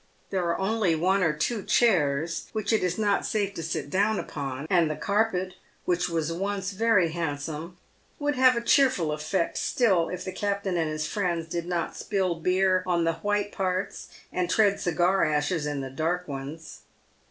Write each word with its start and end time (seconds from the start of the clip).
There 0.31 0.45
are 0.45 0.57
only 0.57 0.95
one 0.95 1.21
or 1.21 1.31
two 1.31 1.61
chairs, 1.61 2.47
which 2.53 2.73
it 2.73 2.81
is 2.83 2.97
not 2.97 3.23
safe 3.23 3.53
to 3.53 3.61
sit 3.61 3.91
down 3.91 4.17
upon, 4.17 4.65
and 4.67 4.89
the 4.89 4.95
carpet, 4.95 5.53
which 5.85 6.09
was 6.09 6.33
once 6.33 6.71
very 6.71 7.09
handsome, 7.11 7.77
would 8.17 8.33
have 8.33 8.55
a 8.55 8.61
cheerful 8.61 9.11
effect 9.11 9.59
still 9.59 10.09
if 10.09 10.25
the 10.25 10.31
captain 10.31 10.75
and 10.75 10.89
his 10.89 11.05
friends 11.05 11.47
did 11.47 11.67
not 11.67 11.95
spill 11.95 12.33
beer 12.33 12.81
on 12.87 13.03
the 13.03 13.13
white 13.17 13.51
parts 13.51 14.07
and 14.33 14.49
tread 14.49 14.79
cigar 14.79 15.23
ashes 15.23 15.67
in 15.67 15.81
the 15.81 15.91
dark 15.91 16.27
ones. 16.27 16.79